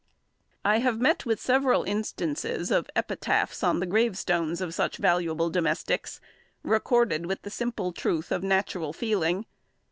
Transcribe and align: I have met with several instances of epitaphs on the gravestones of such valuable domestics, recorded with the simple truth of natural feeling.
I 0.65 0.79
have 0.79 0.99
met 0.99 1.27
with 1.27 1.39
several 1.39 1.83
instances 1.83 2.71
of 2.71 2.89
epitaphs 2.95 3.61
on 3.61 3.79
the 3.79 3.85
gravestones 3.85 4.59
of 4.59 4.73
such 4.73 4.97
valuable 4.97 5.51
domestics, 5.51 6.19
recorded 6.63 7.27
with 7.27 7.43
the 7.43 7.51
simple 7.51 7.91
truth 7.91 8.31
of 8.31 8.41
natural 8.41 8.93
feeling. 8.93 9.45